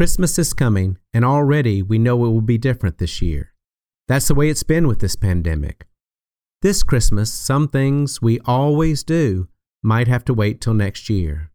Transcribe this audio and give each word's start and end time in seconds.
Christmas 0.00 0.38
is 0.38 0.54
coming, 0.54 0.96
and 1.12 1.26
already 1.26 1.82
we 1.82 1.98
know 1.98 2.24
it 2.24 2.30
will 2.30 2.40
be 2.40 2.56
different 2.56 2.96
this 2.96 3.20
year. 3.20 3.52
That's 4.08 4.28
the 4.28 4.34
way 4.34 4.48
it's 4.48 4.62
been 4.62 4.88
with 4.88 5.00
this 5.00 5.14
pandemic. 5.14 5.86
This 6.62 6.82
Christmas, 6.82 7.30
some 7.30 7.68
things 7.68 8.22
we 8.22 8.40
always 8.46 9.04
do 9.04 9.48
might 9.82 10.08
have 10.08 10.24
to 10.24 10.32
wait 10.32 10.62
till 10.62 10.72
next 10.72 11.10
year. 11.10 11.50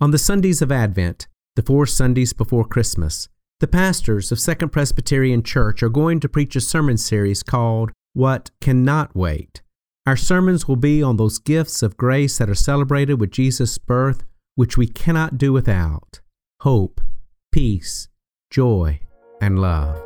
On 0.00 0.12
the 0.12 0.16
Sundays 0.16 0.62
of 0.62 0.72
Advent, 0.72 1.28
the 1.56 1.62
four 1.62 1.84
Sundays 1.84 2.32
before 2.32 2.64
Christmas, 2.64 3.28
the 3.60 3.68
pastors 3.68 4.32
of 4.32 4.40
Second 4.40 4.70
Presbyterian 4.70 5.42
Church 5.42 5.82
are 5.82 5.90
going 5.90 6.20
to 6.20 6.28
preach 6.30 6.56
a 6.56 6.62
sermon 6.62 6.96
series 6.96 7.42
called 7.42 7.92
What 8.14 8.50
Cannot 8.62 9.14
Wait. 9.14 9.60
Our 10.06 10.16
sermons 10.16 10.66
will 10.66 10.76
be 10.76 11.02
on 11.02 11.18
those 11.18 11.38
gifts 11.38 11.82
of 11.82 11.98
grace 11.98 12.38
that 12.38 12.48
are 12.48 12.54
celebrated 12.54 13.20
with 13.20 13.30
Jesus' 13.30 13.76
birth, 13.76 14.24
which 14.54 14.78
we 14.78 14.86
cannot 14.86 15.36
do 15.36 15.52
without 15.52 16.20
hope, 16.62 17.02
peace, 17.52 18.08
joy, 18.50 19.00
and 19.40 19.58
love. 19.58 19.96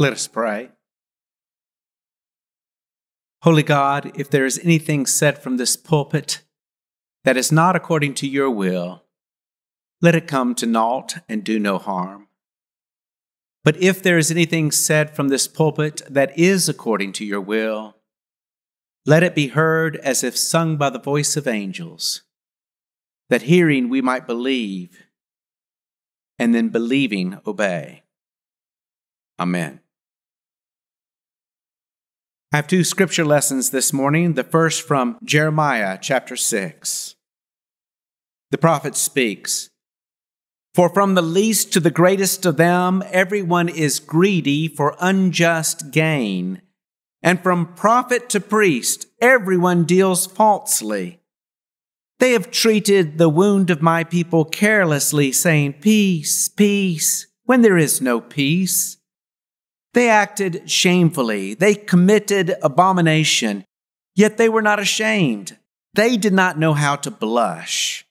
Let 0.00 0.12
us 0.12 0.28
pray. 0.28 0.70
Holy 3.42 3.62
God, 3.62 4.12
if 4.14 4.30
there 4.30 4.46
is 4.46 4.60
anything 4.62 5.06
said 5.06 5.38
from 5.38 5.56
this 5.56 5.76
pulpit 5.76 6.42
that 7.24 7.36
is 7.36 7.52
not 7.52 7.76
according 7.76 8.14
to 8.14 8.28
your 8.28 8.50
will, 8.50 9.04
let 10.00 10.14
it 10.14 10.28
come 10.28 10.54
to 10.56 10.66
naught 10.66 11.18
and 11.28 11.42
do 11.42 11.58
no 11.58 11.78
harm. 11.78 12.28
But 13.64 13.76
if 13.82 14.02
there 14.02 14.18
is 14.18 14.30
anything 14.30 14.70
said 14.70 15.14
from 15.14 15.28
this 15.28 15.46
pulpit 15.46 16.02
that 16.08 16.36
is 16.38 16.68
according 16.68 17.12
to 17.14 17.24
your 17.24 17.40
will, 17.40 17.97
let 19.08 19.22
it 19.22 19.34
be 19.34 19.46
heard 19.46 19.96
as 19.96 20.22
if 20.22 20.36
sung 20.36 20.76
by 20.76 20.90
the 20.90 20.98
voice 20.98 21.34
of 21.34 21.48
angels, 21.48 22.24
that 23.30 23.40
hearing 23.40 23.88
we 23.88 24.02
might 24.02 24.26
believe, 24.26 25.06
and 26.38 26.54
then 26.54 26.68
believing 26.68 27.38
obey. 27.46 28.02
Amen. 29.40 29.80
I 32.52 32.56
have 32.56 32.66
two 32.66 32.84
scripture 32.84 33.24
lessons 33.24 33.70
this 33.70 33.94
morning. 33.94 34.34
The 34.34 34.44
first 34.44 34.82
from 34.82 35.16
Jeremiah 35.24 35.96
chapter 35.98 36.36
6. 36.36 37.16
The 38.50 38.58
prophet 38.58 38.94
speaks 38.94 39.70
For 40.74 40.90
from 40.90 41.14
the 41.14 41.22
least 41.22 41.72
to 41.72 41.80
the 41.80 41.90
greatest 41.90 42.44
of 42.44 42.58
them, 42.58 43.02
everyone 43.10 43.70
is 43.70 44.00
greedy 44.00 44.68
for 44.68 44.98
unjust 45.00 45.92
gain 45.92 46.60
and 47.22 47.42
from 47.42 47.74
prophet 47.74 48.28
to 48.30 48.40
priest, 48.40 49.06
everyone 49.20 49.84
deals 49.84 50.26
falsely. 50.26 51.20
They 52.18 52.32
have 52.32 52.50
treated 52.50 53.18
the 53.18 53.28
wound 53.28 53.70
of 53.70 53.82
my 53.82 54.04
people 54.04 54.44
carelessly, 54.44 55.32
saying, 55.32 55.74
Peace, 55.74 56.48
peace, 56.48 57.26
when 57.44 57.62
there 57.62 57.78
is 57.78 58.00
no 58.00 58.20
peace. 58.20 58.96
They 59.94 60.08
acted 60.08 60.68
shamefully. 60.70 61.54
They 61.54 61.74
committed 61.74 62.54
abomination, 62.62 63.64
yet 64.14 64.36
they 64.36 64.48
were 64.48 64.62
not 64.62 64.80
ashamed. 64.80 65.58
They 65.94 66.16
did 66.16 66.32
not 66.32 66.58
know 66.58 66.74
how 66.74 66.96
to 66.96 67.10
blush. 67.10 68.04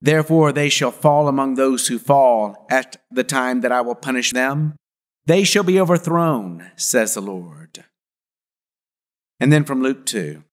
Therefore, 0.00 0.50
they 0.52 0.68
shall 0.68 0.90
fall 0.90 1.28
among 1.28 1.54
those 1.54 1.86
who 1.86 1.98
fall 1.98 2.66
at 2.68 2.96
the 3.10 3.22
time 3.22 3.60
that 3.60 3.70
I 3.70 3.80
will 3.82 3.94
punish 3.94 4.32
them. 4.32 4.74
They 5.26 5.44
shall 5.44 5.62
be 5.62 5.78
overthrown, 5.78 6.70
says 6.74 7.14
the 7.14 7.20
Lord. 7.20 7.84
And 9.42 9.52
then 9.52 9.64
from 9.64 9.82
Luke 9.82 10.06
2. 10.06 10.44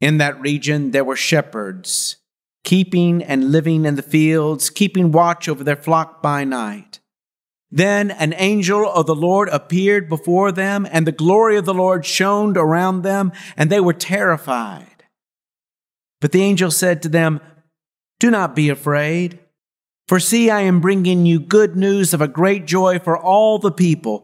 In 0.00 0.16
that 0.16 0.40
region 0.40 0.92
there 0.92 1.04
were 1.04 1.16
shepherds, 1.16 2.16
keeping 2.64 3.22
and 3.22 3.52
living 3.52 3.84
in 3.84 3.96
the 3.96 4.02
fields, 4.02 4.70
keeping 4.70 5.12
watch 5.12 5.46
over 5.46 5.62
their 5.62 5.76
flock 5.76 6.22
by 6.22 6.44
night. 6.44 7.00
Then 7.70 8.10
an 8.10 8.32
angel 8.38 8.90
of 8.90 9.04
the 9.04 9.14
Lord 9.14 9.50
appeared 9.50 10.08
before 10.08 10.50
them, 10.50 10.88
and 10.90 11.06
the 11.06 11.12
glory 11.12 11.58
of 11.58 11.66
the 11.66 11.74
Lord 11.74 12.06
shone 12.06 12.56
around 12.56 13.02
them, 13.02 13.32
and 13.54 13.68
they 13.68 13.80
were 13.80 13.92
terrified. 13.92 15.04
But 16.22 16.32
the 16.32 16.40
angel 16.40 16.70
said 16.70 17.02
to 17.02 17.10
them, 17.10 17.40
Do 18.18 18.30
not 18.30 18.56
be 18.56 18.70
afraid, 18.70 19.40
for 20.08 20.18
see, 20.18 20.48
I 20.48 20.62
am 20.62 20.80
bringing 20.80 21.26
you 21.26 21.38
good 21.38 21.76
news 21.76 22.14
of 22.14 22.22
a 22.22 22.28
great 22.28 22.64
joy 22.64 22.98
for 22.98 23.18
all 23.18 23.58
the 23.58 23.72
people. 23.72 24.23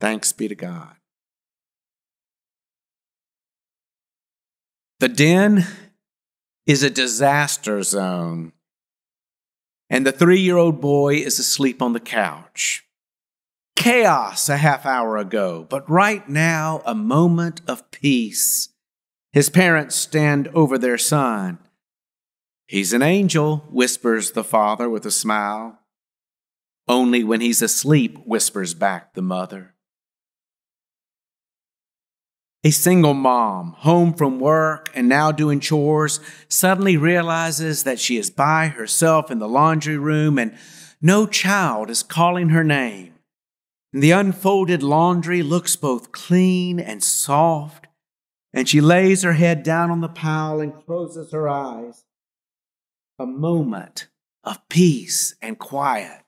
Thanks 0.00 0.32
be 0.32 0.48
to 0.48 0.54
God. 0.54 0.94
The 5.00 5.08
den 5.08 5.66
is 6.66 6.82
a 6.82 6.90
disaster 6.90 7.82
zone, 7.82 8.52
and 9.88 10.04
the 10.06 10.12
three 10.12 10.40
year 10.40 10.56
old 10.56 10.80
boy 10.80 11.14
is 11.14 11.38
asleep 11.38 11.80
on 11.80 11.92
the 11.92 12.00
couch. 12.00 12.84
Chaos 13.76 14.48
a 14.48 14.56
half 14.56 14.84
hour 14.84 15.16
ago, 15.16 15.66
but 15.68 15.88
right 15.88 16.28
now, 16.28 16.82
a 16.84 16.96
moment 16.96 17.60
of 17.68 17.90
peace. 17.92 18.70
His 19.32 19.50
parents 19.50 19.94
stand 19.94 20.48
over 20.48 20.78
their 20.78 20.98
son. 20.98 21.58
He's 22.66 22.92
an 22.92 23.02
angel, 23.02 23.64
whispers 23.70 24.32
the 24.32 24.44
father 24.44 24.90
with 24.90 25.06
a 25.06 25.10
smile. 25.10 25.78
Only 26.88 27.22
when 27.22 27.40
he's 27.40 27.62
asleep, 27.62 28.18
whispers 28.26 28.74
back 28.74 29.14
the 29.14 29.22
mother. 29.22 29.74
A 32.64 32.70
single 32.70 33.14
mom, 33.14 33.72
home 33.78 34.12
from 34.12 34.40
work 34.40 34.90
and 34.92 35.08
now 35.08 35.30
doing 35.30 35.60
chores, 35.60 36.18
suddenly 36.48 36.96
realizes 36.96 37.84
that 37.84 38.00
she 38.00 38.16
is 38.16 38.30
by 38.30 38.66
herself 38.66 39.30
in 39.30 39.38
the 39.38 39.48
laundry 39.48 39.96
room 39.96 40.38
and 40.38 40.56
no 41.00 41.26
child 41.26 41.88
is 41.88 42.02
calling 42.02 42.48
her 42.48 42.64
name. 42.64 43.14
And 43.92 44.02
the 44.02 44.10
unfolded 44.10 44.82
laundry 44.82 45.42
looks 45.42 45.76
both 45.76 46.10
clean 46.10 46.80
and 46.80 47.02
soft, 47.02 47.86
and 48.52 48.68
she 48.68 48.80
lays 48.80 49.22
her 49.22 49.34
head 49.34 49.62
down 49.62 49.90
on 49.90 50.00
the 50.00 50.08
pile 50.08 50.60
and 50.60 50.84
closes 50.84 51.30
her 51.30 51.48
eyes. 51.48 52.04
A 53.20 53.26
moment 53.26 54.08
of 54.42 54.68
peace 54.68 55.36
and 55.40 55.58
quiet. 55.58 56.27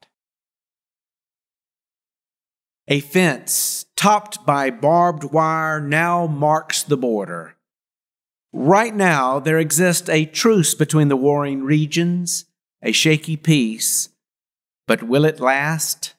A 2.92 2.98
fence 2.98 3.86
topped 3.94 4.44
by 4.44 4.68
barbed 4.70 5.22
wire 5.22 5.80
now 5.80 6.26
marks 6.26 6.82
the 6.82 6.96
border. 6.96 7.54
Right 8.52 8.92
now, 8.92 9.38
there 9.38 9.60
exists 9.60 10.08
a 10.08 10.26
truce 10.26 10.74
between 10.74 11.06
the 11.06 11.16
warring 11.16 11.62
regions, 11.62 12.46
a 12.82 12.90
shaky 12.90 13.36
peace, 13.36 14.08
but 14.88 15.04
will 15.04 15.24
it 15.24 15.38
last? 15.38 16.14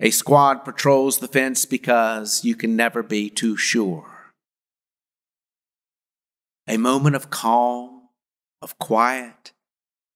A 0.00 0.10
squad 0.10 0.64
patrols 0.64 1.18
the 1.18 1.28
fence 1.28 1.64
because 1.64 2.44
you 2.44 2.56
can 2.56 2.74
never 2.74 3.04
be 3.04 3.30
too 3.30 3.56
sure. 3.56 4.32
A 6.66 6.76
moment 6.76 7.14
of 7.14 7.30
calm, 7.30 8.08
of 8.60 8.80
quiet, 8.80 9.52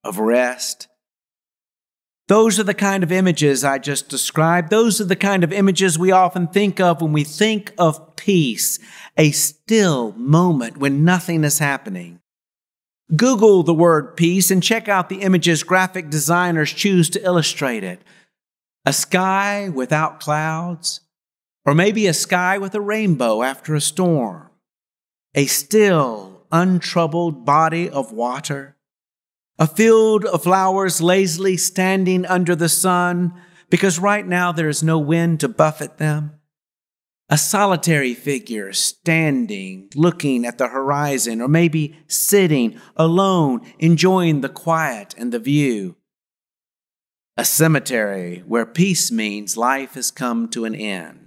of 0.02 0.19
rest, 0.19 0.88
those 2.32 2.58
are 2.58 2.64
the 2.64 2.73
kind 2.73 3.02
of 3.02 3.12
images 3.12 3.62
I 3.62 3.76
just 3.76 4.08
described. 4.08 4.70
Those 4.70 5.02
are 5.02 5.05
the 5.05 5.14
kind 5.14 5.44
of 5.44 5.52
images 5.52 5.99
we 5.99 6.12
often 6.12 6.46
think 6.46 6.81
of 6.81 7.02
when 7.02 7.12
we 7.12 7.25
think 7.25 7.75
of 7.76 8.17
peace, 8.17 8.79
a 9.19 9.32
still 9.32 10.12
moment 10.12 10.79
when 10.79 11.05
nothing 11.05 11.44
is 11.44 11.58
happening. 11.58 12.20
Google 13.14 13.62
the 13.62 13.75
word 13.75 14.17
peace 14.17 14.50
and 14.50 14.62
check 14.62 14.88
out 14.88 15.11
the 15.11 15.20
images 15.20 15.62
graphic 15.62 16.08
designers 16.08 16.73
choose 16.73 17.11
to 17.11 17.23
illustrate 17.23 17.84
it. 17.84 18.00
A 18.87 18.94
sky 18.94 19.69
without 19.69 20.19
clouds, 20.19 21.02
or 21.67 21.75
maybe 21.75 22.06
a 22.06 22.14
sky 22.14 22.56
with 22.56 22.75
a 22.75 22.81
rainbow 22.81 23.43
after 23.43 23.75
a 23.75 23.81
storm. 23.82 24.49
A 25.34 25.44
still, 25.44 26.46
untroubled 26.50 27.44
body 27.44 27.90
of 27.90 28.11
water 28.11 28.79
a 29.62 29.66
field 29.68 30.24
of 30.24 30.42
flowers 30.42 31.00
lazily 31.00 31.56
standing 31.56 32.26
under 32.26 32.56
the 32.56 32.68
sun 32.68 33.32
because 33.70 33.96
right 33.96 34.26
now 34.26 34.50
there 34.50 34.68
is 34.68 34.82
no 34.82 34.98
wind 34.98 35.38
to 35.38 35.48
buffet 35.48 35.98
them, 35.98 36.32
a 37.28 37.38
solitary 37.38 38.12
figure 38.12 38.72
standing, 38.72 39.88
looking 39.94 40.44
at 40.44 40.58
the 40.58 40.66
horizon, 40.66 41.40
or 41.40 41.46
maybe 41.46 41.96
sitting 42.08 42.76
alone, 42.96 43.60
enjoying 43.78 44.40
the 44.40 44.48
quiet 44.48 45.14
and 45.16 45.30
the 45.30 45.38
view. 45.38 45.94
A 47.36 47.44
cemetery 47.44 48.42
where 48.44 48.66
peace 48.66 49.12
means 49.12 49.56
life 49.56 49.94
has 49.94 50.10
come 50.10 50.48
to 50.48 50.64
an 50.64 50.74
end. 50.74 51.22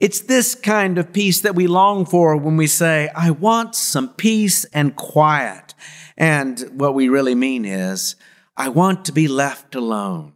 It's 0.00 0.20
this 0.20 0.54
kind 0.54 0.96
of 0.96 1.12
peace 1.12 1.42
that 1.42 1.54
we 1.54 1.66
long 1.66 2.06
for 2.06 2.34
when 2.34 2.56
we 2.56 2.66
say, 2.66 3.10
I 3.14 3.30
want 3.30 3.74
some 3.74 4.08
peace 4.08 4.64
and 4.66 4.96
quiet. 4.96 5.74
And 6.20 6.60
what 6.74 6.94
we 6.94 7.08
really 7.08 7.34
mean 7.34 7.64
is, 7.64 8.14
I 8.54 8.68
want 8.68 9.06
to 9.06 9.12
be 9.12 9.26
left 9.26 9.74
alone. 9.74 10.34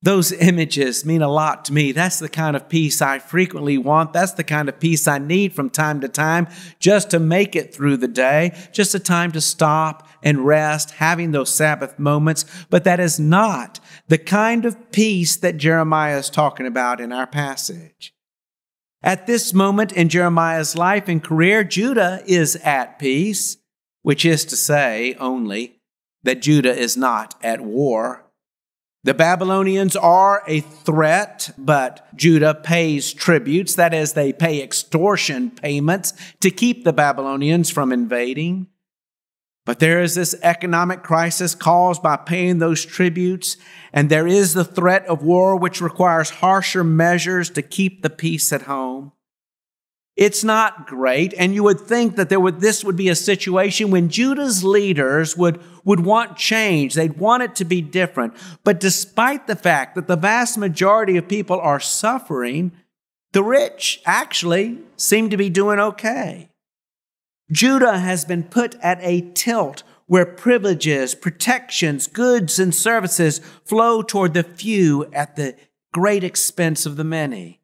Those 0.00 0.30
images 0.30 1.04
mean 1.04 1.22
a 1.22 1.28
lot 1.28 1.64
to 1.64 1.72
me. 1.72 1.90
That's 1.90 2.20
the 2.20 2.28
kind 2.28 2.54
of 2.54 2.68
peace 2.68 3.02
I 3.02 3.18
frequently 3.18 3.76
want. 3.76 4.12
That's 4.12 4.30
the 4.30 4.44
kind 4.44 4.68
of 4.68 4.78
peace 4.78 5.08
I 5.08 5.18
need 5.18 5.54
from 5.54 5.70
time 5.70 6.00
to 6.02 6.08
time 6.08 6.46
just 6.78 7.10
to 7.10 7.18
make 7.18 7.56
it 7.56 7.74
through 7.74 7.96
the 7.96 8.06
day, 8.06 8.56
just 8.70 8.94
a 8.94 9.00
time 9.00 9.32
to 9.32 9.40
stop 9.40 10.06
and 10.22 10.46
rest, 10.46 10.92
having 10.92 11.32
those 11.32 11.52
Sabbath 11.52 11.98
moments. 11.98 12.44
But 12.70 12.84
that 12.84 13.00
is 13.00 13.18
not 13.18 13.80
the 14.06 14.18
kind 14.18 14.66
of 14.66 14.92
peace 14.92 15.34
that 15.34 15.56
Jeremiah 15.56 16.18
is 16.18 16.30
talking 16.30 16.66
about 16.66 17.00
in 17.00 17.12
our 17.12 17.26
passage. 17.26 18.14
At 19.02 19.26
this 19.26 19.54
moment 19.54 19.92
in 19.92 20.08
Jeremiah's 20.08 20.76
life 20.76 21.08
and 21.08 21.22
career, 21.22 21.62
Judah 21.62 22.22
is 22.26 22.56
at 22.56 22.98
peace, 22.98 23.56
which 24.02 24.24
is 24.24 24.44
to 24.46 24.56
say 24.56 25.14
only 25.20 25.80
that 26.24 26.42
Judah 26.42 26.76
is 26.76 26.96
not 26.96 27.34
at 27.42 27.60
war. 27.60 28.24
The 29.04 29.14
Babylonians 29.14 29.94
are 29.94 30.42
a 30.48 30.60
threat, 30.60 31.50
but 31.56 32.08
Judah 32.16 32.54
pays 32.54 33.12
tributes, 33.12 33.76
that 33.76 33.94
is, 33.94 34.12
they 34.12 34.32
pay 34.32 34.60
extortion 34.60 35.52
payments 35.52 36.12
to 36.40 36.50
keep 36.50 36.82
the 36.82 36.92
Babylonians 36.92 37.70
from 37.70 37.92
invading. 37.92 38.66
But 39.68 39.80
there 39.80 40.00
is 40.00 40.14
this 40.14 40.34
economic 40.42 41.02
crisis 41.02 41.54
caused 41.54 42.02
by 42.02 42.16
paying 42.16 42.58
those 42.58 42.86
tributes, 42.86 43.58
and 43.92 44.08
there 44.08 44.26
is 44.26 44.54
the 44.54 44.64
threat 44.64 45.04
of 45.04 45.22
war, 45.22 45.56
which 45.56 45.82
requires 45.82 46.30
harsher 46.30 46.82
measures 46.82 47.50
to 47.50 47.60
keep 47.60 48.00
the 48.00 48.08
peace 48.08 48.50
at 48.50 48.62
home. 48.62 49.12
It's 50.16 50.42
not 50.42 50.86
great. 50.86 51.34
And 51.36 51.54
you 51.54 51.64
would 51.64 51.80
think 51.80 52.16
that 52.16 52.30
there 52.30 52.40
would, 52.40 52.60
this 52.60 52.82
would 52.82 52.96
be 52.96 53.10
a 53.10 53.14
situation 53.14 53.90
when 53.90 54.08
Judah's 54.08 54.64
leaders 54.64 55.36
would, 55.36 55.60
would 55.84 56.00
want 56.00 56.38
change. 56.38 56.94
They'd 56.94 57.18
want 57.18 57.42
it 57.42 57.54
to 57.56 57.66
be 57.66 57.82
different. 57.82 58.32
But 58.64 58.80
despite 58.80 59.46
the 59.46 59.54
fact 59.54 59.96
that 59.96 60.06
the 60.06 60.16
vast 60.16 60.56
majority 60.56 61.18
of 61.18 61.28
people 61.28 61.60
are 61.60 61.78
suffering, 61.78 62.72
the 63.32 63.44
rich 63.44 64.00
actually 64.06 64.78
seem 64.96 65.28
to 65.28 65.36
be 65.36 65.50
doing 65.50 65.78
okay. 65.78 66.48
Judah 67.50 67.98
has 67.98 68.24
been 68.24 68.44
put 68.44 68.74
at 68.76 68.98
a 69.02 69.22
tilt 69.32 69.82
where 70.06 70.26
privileges, 70.26 71.14
protections, 71.14 72.06
goods, 72.06 72.58
and 72.58 72.74
services 72.74 73.40
flow 73.64 74.02
toward 74.02 74.34
the 74.34 74.42
few 74.42 75.04
at 75.12 75.36
the 75.36 75.54
great 75.92 76.24
expense 76.24 76.86
of 76.86 76.96
the 76.96 77.04
many. 77.04 77.60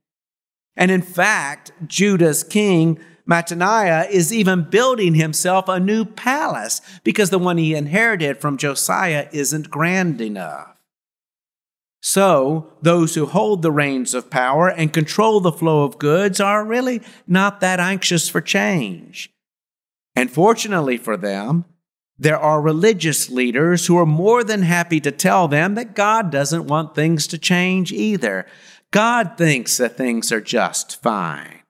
And 0.76 0.90
in 0.90 1.02
fact, 1.02 1.72
Judah's 1.86 2.42
king, 2.42 2.98
Mattaniah, 3.28 4.08
is 4.10 4.32
even 4.32 4.68
building 4.68 5.14
himself 5.14 5.68
a 5.68 5.80
new 5.80 6.04
palace 6.04 6.80
because 7.02 7.30
the 7.30 7.38
one 7.38 7.58
he 7.58 7.74
inherited 7.74 8.40
from 8.40 8.58
Josiah 8.58 9.28
isn't 9.32 9.70
grand 9.70 10.20
enough. 10.20 10.70
So, 12.02 12.74
those 12.82 13.14
who 13.14 13.24
hold 13.24 13.62
the 13.62 13.72
reins 13.72 14.12
of 14.12 14.28
power 14.28 14.68
and 14.68 14.92
control 14.92 15.40
the 15.40 15.52
flow 15.52 15.84
of 15.84 15.98
goods 15.98 16.38
are 16.38 16.62
really 16.62 17.00
not 17.26 17.60
that 17.60 17.80
anxious 17.80 18.28
for 18.28 18.42
change. 18.42 19.33
And 20.16 20.30
fortunately 20.30 20.96
for 20.96 21.16
them, 21.16 21.64
there 22.18 22.38
are 22.38 22.60
religious 22.60 23.28
leaders 23.28 23.86
who 23.86 23.98
are 23.98 24.06
more 24.06 24.44
than 24.44 24.62
happy 24.62 25.00
to 25.00 25.10
tell 25.10 25.48
them 25.48 25.74
that 25.74 25.96
God 25.96 26.30
doesn't 26.30 26.66
want 26.66 26.94
things 26.94 27.26
to 27.28 27.38
change 27.38 27.92
either. 27.92 28.46
God 28.92 29.36
thinks 29.36 29.76
that 29.78 29.96
things 29.96 30.30
are 30.30 30.40
just 30.40 31.02
fine. 31.02 31.62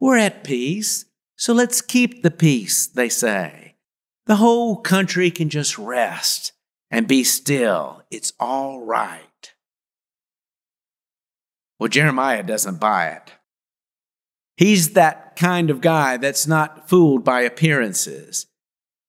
We're 0.00 0.16
at 0.16 0.44
peace, 0.44 1.04
so 1.36 1.52
let's 1.52 1.82
keep 1.82 2.22
the 2.22 2.30
peace, 2.30 2.86
they 2.86 3.10
say. 3.10 3.76
The 4.26 4.36
whole 4.36 4.76
country 4.76 5.30
can 5.30 5.50
just 5.50 5.76
rest 5.76 6.52
and 6.90 7.06
be 7.06 7.22
still. 7.22 8.02
It's 8.10 8.32
all 8.40 8.80
right. 8.80 9.52
Well, 11.78 11.88
Jeremiah 11.88 12.42
doesn't 12.42 12.80
buy 12.80 13.08
it. 13.08 13.32
He's 14.60 14.90
that 14.90 15.36
kind 15.36 15.70
of 15.70 15.80
guy 15.80 16.18
that's 16.18 16.46
not 16.46 16.86
fooled 16.86 17.24
by 17.24 17.40
appearances. 17.40 18.46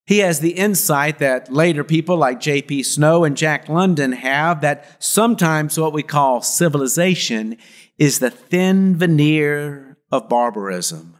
He 0.05 0.19
has 0.19 0.39
the 0.39 0.51
insight 0.53 1.19
that 1.19 1.51
later 1.51 1.83
people 1.83 2.15
like 2.15 2.39
J.P. 2.39 2.83
Snow 2.83 3.25
and 3.25 3.35
Jack 3.35 3.67
London 3.67 4.13
have 4.13 4.61
that 4.61 5.03
sometimes 5.03 5.77
what 5.77 5.91
we 5.91 6.03
call 6.03 6.41
civilization 6.41 7.57
is 7.97 8.19
the 8.19 8.29
thin 8.29 8.95
veneer 8.95 9.97
of 10.09 10.29
barbarism. 10.29 11.17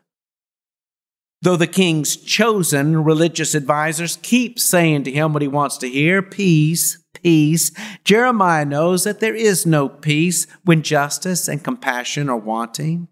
Though 1.41 1.57
the 1.57 1.67
king's 1.67 2.15
chosen 2.15 3.03
religious 3.03 3.53
advisors 3.53 4.17
keep 4.21 4.61
saying 4.61 5.03
to 5.03 5.11
him 5.11 5.33
what 5.33 5.41
he 5.41 5.49
wants 5.49 5.77
to 5.79 5.89
hear 5.89 6.21
peace, 6.21 7.03
peace, 7.21 7.73
Jeremiah 8.05 8.63
knows 8.63 9.03
that 9.03 9.19
there 9.19 9.35
is 9.35 9.65
no 9.65 9.89
peace 9.89 10.47
when 10.63 10.83
justice 10.83 11.49
and 11.49 11.61
compassion 11.61 12.29
are 12.29 12.37
wanting. 12.37 13.09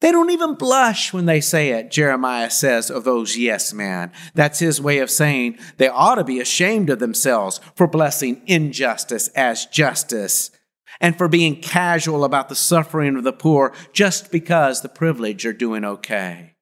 They 0.00 0.12
don't 0.12 0.30
even 0.30 0.54
blush 0.54 1.12
when 1.12 1.26
they 1.26 1.40
say 1.40 1.70
it, 1.70 1.90
Jeremiah 1.90 2.50
says 2.50 2.88
of 2.88 3.02
those 3.02 3.36
yes 3.36 3.72
men. 3.72 4.12
That's 4.32 4.60
his 4.60 4.80
way 4.80 4.98
of 4.98 5.10
saying 5.10 5.58
they 5.76 5.88
ought 5.88 6.16
to 6.16 6.24
be 6.24 6.40
ashamed 6.40 6.88
of 6.88 7.00
themselves 7.00 7.60
for 7.74 7.88
blessing 7.88 8.42
injustice 8.46 9.28
as 9.28 9.66
justice 9.66 10.52
and 11.00 11.16
for 11.18 11.28
being 11.28 11.60
casual 11.60 12.24
about 12.24 12.48
the 12.48 12.54
suffering 12.54 13.16
of 13.16 13.24
the 13.24 13.32
poor 13.32 13.74
just 13.92 14.30
because 14.30 14.82
the 14.82 14.88
privileged 14.88 15.44
are 15.44 15.52
doing 15.52 15.84
okay. 15.84 16.54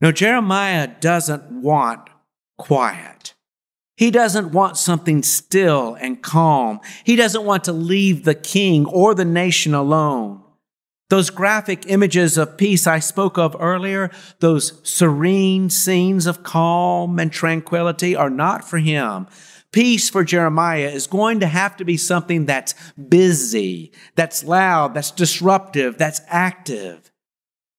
No, 0.00 0.10
Jeremiah 0.10 0.88
doesn't 0.88 1.62
want 1.62 2.10
quiet. 2.58 3.34
He 3.96 4.10
doesn't 4.10 4.50
want 4.50 4.76
something 4.76 5.22
still 5.22 5.94
and 5.94 6.20
calm. 6.20 6.80
He 7.04 7.14
doesn't 7.14 7.44
want 7.44 7.64
to 7.64 7.72
leave 7.72 8.24
the 8.24 8.34
king 8.34 8.84
or 8.86 9.14
the 9.14 9.24
nation 9.24 9.74
alone. 9.74 10.41
Those 11.12 11.28
graphic 11.28 11.84
images 11.88 12.38
of 12.38 12.56
peace 12.56 12.86
I 12.86 12.98
spoke 12.98 13.36
of 13.36 13.54
earlier, 13.60 14.10
those 14.38 14.80
serene 14.82 15.68
scenes 15.68 16.24
of 16.24 16.42
calm 16.42 17.18
and 17.18 17.30
tranquility 17.30 18.16
are 18.16 18.30
not 18.30 18.66
for 18.66 18.78
him. 18.78 19.26
Peace 19.72 20.08
for 20.08 20.24
Jeremiah 20.24 20.88
is 20.88 21.06
going 21.06 21.40
to 21.40 21.46
have 21.46 21.76
to 21.76 21.84
be 21.84 21.98
something 21.98 22.46
that's 22.46 22.74
busy, 22.94 23.92
that's 24.14 24.42
loud, 24.42 24.94
that's 24.94 25.10
disruptive, 25.10 25.98
that's 25.98 26.22
active. 26.28 27.12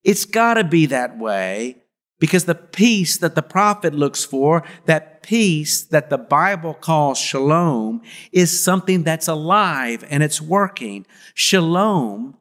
It's 0.03 0.25
got 0.25 0.53
to 0.53 0.63
be 0.63 0.85
that 0.85 1.17
way 1.17 1.77
because 2.19 2.45
the 2.45 2.53
peace 2.53 3.17
that 3.17 3.33
the 3.33 3.41
prophet 3.41 3.95
looks 3.95 4.23
for, 4.23 4.63
that 4.85 5.23
peace 5.23 5.81
that 5.85 6.11
the 6.11 6.19
Bible 6.19 6.75
calls 6.75 7.17
shalom, 7.17 8.03
is 8.31 8.63
something 8.63 9.01
that's 9.01 9.27
alive 9.27 10.05
and 10.07 10.21
it's 10.21 10.39
working. 10.39 11.07
Shalom 11.33 12.37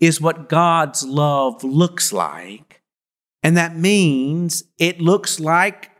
is 0.00 0.20
what 0.20 0.48
God's 0.48 1.04
love 1.04 1.62
looks 1.62 2.12
like. 2.12 2.82
And 3.42 3.56
that 3.56 3.76
means 3.76 4.64
it 4.78 5.00
looks 5.00 5.40
like 5.40 5.90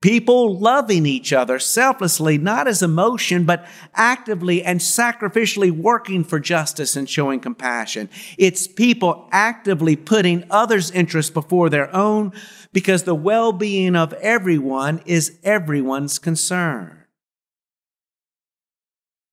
people 0.00 0.58
loving 0.58 1.06
each 1.06 1.32
other 1.32 1.58
selflessly, 1.58 2.38
not 2.38 2.68
as 2.68 2.82
emotion, 2.82 3.44
but 3.44 3.66
actively 3.94 4.62
and 4.62 4.80
sacrificially 4.80 5.70
working 5.70 6.22
for 6.24 6.38
justice 6.38 6.96
and 6.96 7.08
showing 7.08 7.40
compassion. 7.40 8.08
It's 8.38 8.66
people 8.66 9.28
actively 9.32 9.96
putting 9.96 10.44
others' 10.50 10.90
interests 10.90 11.32
before 11.32 11.68
their 11.68 11.94
own 11.94 12.32
because 12.72 13.02
the 13.02 13.14
well 13.14 13.52
being 13.52 13.96
of 13.96 14.12
everyone 14.14 15.00
is 15.04 15.38
everyone's 15.42 16.18
concern. 16.18 16.97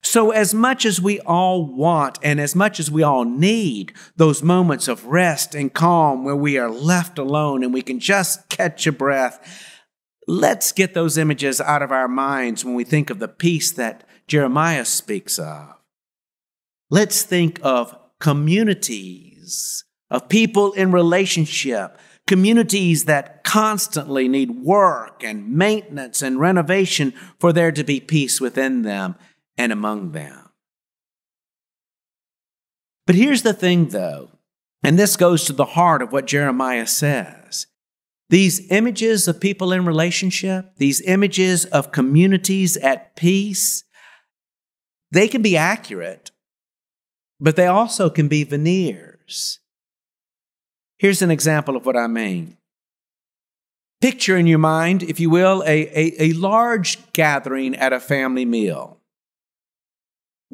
So, 0.06 0.30
as 0.30 0.54
much 0.54 0.86
as 0.86 1.02
we 1.02 1.20
all 1.22 1.66
want 1.66 2.20
and 2.22 2.40
as 2.40 2.56
much 2.56 2.80
as 2.80 2.92
we 2.92 3.02
all 3.02 3.26
need 3.26 3.92
those 4.16 4.44
moments 4.44 4.88
of 4.88 5.08
rest 5.08 5.56
and 5.56 5.74
calm 5.74 6.24
where 6.24 6.36
we 6.36 6.60
are 6.60 6.70
left 6.70 7.18
alone 7.18 7.64
and 7.64 7.74
we 7.74 7.82
can 7.82 8.00
just 8.00 8.48
catch 8.48 8.86
a 8.86 8.92
breath, 8.92 9.74
let's 10.28 10.72
get 10.72 10.94
those 10.94 11.18
images 11.18 11.60
out 11.60 11.82
of 11.82 11.92
our 11.92 12.08
minds 12.08 12.64
when 12.64 12.76
we 12.76 12.84
think 12.84 13.10
of 13.10 13.18
the 13.18 13.28
peace 13.28 13.72
that 13.72 14.08
Jeremiah 14.28 14.86
speaks 14.86 15.40
of. 15.40 15.74
Let's 16.92 17.24
think 17.24 17.60
of 17.64 17.98
communities, 18.20 19.86
of 20.12 20.30
people 20.30 20.74
in 20.74 20.92
relationship, 20.92 21.98
communities 22.28 23.06
that 23.06 23.44
constantly 23.44 24.28
need 24.28 24.52
work 24.52 25.24
and 25.24 25.52
maintenance 25.52 26.22
and 26.22 26.40
renovation 26.40 27.12
for 27.40 27.52
there 27.52 27.72
to 27.72 27.84
be 27.84 28.00
peace 28.00 28.40
within 28.40 28.84
them 28.84 29.16
and 29.58 29.72
among 29.72 30.12
them. 30.12 30.50
But 33.06 33.16
here's 33.16 33.44
the 33.44 33.54
thing, 33.54 33.90
though, 33.90 34.32
and 34.84 34.98
this 34.98 35.16
goes 35.16 35.46
to 35.46 35.54
the 35.54 35.66
heart 35.66 36.02
of 36.02 36.12
what 36.12 36.28
Jeremiah 36.28 36.88
says. 36.88 37.68
These 38.30 38.72
images 38.72 39.28
of 39.28 39.40
people 39.40 39.72
in 39.72 39.86
relationship, 39.86 40.72
these 40.78 41.02
images 41.02 41.66
of 41.66 41.92
communities 41.92 42.76
at 42.78 43.16
peace, 43.16 43.84
they 45.12 45.28
can 45.28 45.44
be 45.44 45.56
accurate, 45.56 46.32
but 47.40 47.56
they 47.56 47.68
also 47.68 48.10
can 48.10 48.28
be 48.28 48.44
veneers. 48.44 49.60
Here's 50.98 51.22
an 51.22 51.30
example 51.30 51.76
of 51.76 51.86
what 51.86 51.96
I 51.96 52.08
mean. 52.08 52.58
Picture 54.02 54.38
in 54.38 54.48
your 54.48 54.60
mind, 54.60 55.04
if 55.04 55.20
you 55.20 55.30
will, 55.30 55.64
a, 55.66 55.88
a, 55.88 56.14
a 56.20 56.34
large 56.34 57.12
gathering 57.14 57.76
at 57.76 57.94
a 57.94 58.00
family 58.00 58.46
meal. 58.46 58.95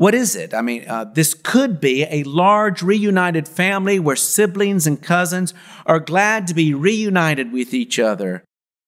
What 0.02 0.16
is 0.16 0.36
it? 0.36 0.52
I 0.56 0.64
mean, 0.64 0.86
uh, 0.88 1.04
this 1.04 1.36
could 1.36 1.80
be 1.80 2.06
a 2.06 2.24
large 2.24 2.82
reunited 2.82 3.48
family 3.48 4.00
where 4.00 4.16
siblings 4.16 4.88
and 4.88 5.00
cousins 5.00 5.54
are 5.86 6.00
glad 6.00 6.48
to 6.48 6.56
be 6.56 6.74
reunited 6.74 7.52
with 7.52 7.72
each 7.72 8.00
other, 8.00 8.44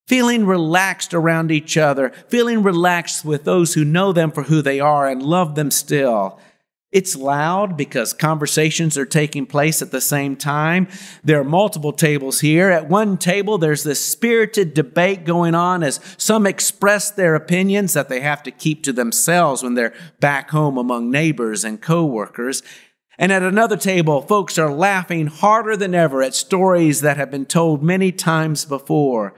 feeling 0.08 0.48
relaxed 0.48 1.14
around 1.14 1.52
each 1.52 1.78
other, 1.78 2.10
feeling 2.30 2.64
relaxed 2.64 3.24
with 3.24 3.44
those 3.44 3.76
who 3.76 3.86
know 3.86 4.12
them 4.12 4.32
for 4.32 4.42
who 4.42 4.64
they 4.64 4.80
are 4.80 5.08
and 5.08 5.22
love 5.22 5.54
them 5.54 5.70
still, 5.70 6.40
it's 6.94 7.16
loud 7.16 7.76
because 7.76 8.14
conversations 8.14 9.00
are 9.00 9.06
taking 9.06 9.48
place 9.48 9.82
at 9.82 9.90
the 9.90 10.00
same 10.00 10.36
time. 10.36 10.88
There 11.24 11.40
are 11.40 11.44
multiple 11.44 11.92
tables 11.92 12.42
here. 12.42 12.70
At 12.70 12.88
one 12.88 13.18
table, 13.18 13.58
there's 13.58 13.84
this 13.84 14.06
spirited 14.06 14.76
debate 14.76 15.26
going 15.26 15.56
on 15.56 15.82
as 15.82 16.00
some 16.18 16.46
express 16.46 17.10
their 17.10 17.34
opinions 17.34 17.94
that 17.94 18.10
they 18.10 18.20
have 18.20 18.44
to 18.44 18.52
keep 18.52 18.84
to 18.84 18.94
themselves 18.94 19.64
when 19.64 19.74
they're 19.74 19.96
back 20.20 20.52
home 20.52 20.78
among 20.78 21.10
neighbors 21.10 21.64
and 21.64 21.82
coworkers. 21.82 22.62
And 23.18 23.32
at 23.32 23.42
another 23.42 23.78
table, 23.78 24.22
folks 24.22 24.60
are 24.60 24.72
laughing 24.72 25.28
harder 25.28 25.76
than 25.76 25.96
ever 25.96 26.22
at 26.22 26.36
stories 26.36 27.02
that 27.02 27.18
have 27.18 27.32
been 27.32 27.46
told 27.48 27.84
many 27.84 28.12
times 28.12 28.66
before. 28.66 29.34